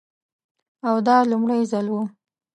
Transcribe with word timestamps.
او 0.87 0.95
دا 1.07 1.17
لومړی 1.31 1.61
ځل 1.71 1.87
و. 1.91 1.95